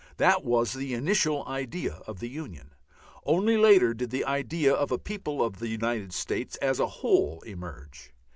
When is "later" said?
3.55-3.93